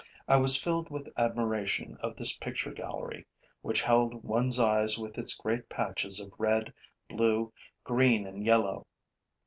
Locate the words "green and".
7.83-8.43